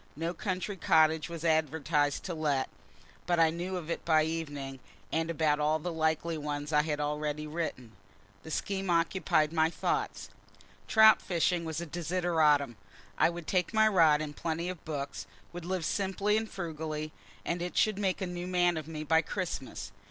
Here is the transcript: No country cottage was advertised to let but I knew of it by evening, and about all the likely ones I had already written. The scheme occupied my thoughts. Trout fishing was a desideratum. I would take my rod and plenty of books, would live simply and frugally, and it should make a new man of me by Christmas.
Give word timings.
No 0.15 0.33
country 0.33 0.77
cottage 0.77 1.29
was 1.29 1.45
advertised 1.45 2.23
to 2.23 2.33
let 2.33 2.69
but 3.27 3.39
I 3.39 3.51
knew 3.51 3.77
of 3.77 3.91
it 3.91 4.03
by 4.03 4.23
evening, 4.23 4.79
and 5.11 5.29
about 5.29 5.59
all 5.59 5.77
the 5.77 5.93
likely 5.93 6.39
ones 6.39 6.73
I 6.73 6.81
had 6.81 6.99
already 6.99 7.45
written. 7.45 7.91
The 8.41 8.49
scheme 8.49 8.89
occupied 8.89 9.53
my 9.53 9.69
thoughts. 9.69 10.29
Trout 10.87 11.21
fishing 11.21 11.65
was 11.65 11.79
a 11.81 11.85
desideratum. 11.85 12.77
I 13.19 13.29
would 13.29 13.45
take 13.45 13.75
my 13.75 13.87
rod 13.87 14.21
and 14.23 14.35
plenty 14.35 14.69
of 14.69 14.83
books, 14.85 15.27
would 15.53 15.65
live 15.65 15.85
simply 15.85 16.35
and 16.35 16.49
frugally, 16.49 17.11
and 17.45 17.61
it 17.61 17.77
should 17.77 17.99
make 17.99 18.21
a 18.21 18.25
new 18.25 18.47
man 18.47 18.77
of 18.77 18.87
me 18.87 19.03
by 19.03 19.21
Christmas. 19.21 19.91